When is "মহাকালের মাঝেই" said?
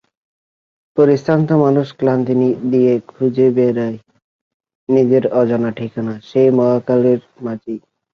6.57-7.79